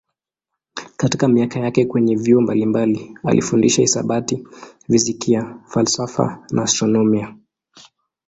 Katika 0.97 1.27
miaka 1.27 1.59
yake 1.59 1.85
kwenye 1.85 2.15
vyuo 2.15 2.41
mbalimbali 2.41 3.15
alifundisha 3.23 3.81
hisabati, 3.81 4.47
fizikia, 4.87 5.59
falsafa 5.67 6.45
na 6.51 6.63
astronomia. 6.63 7.35